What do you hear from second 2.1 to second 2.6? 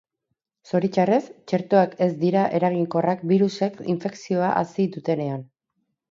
dira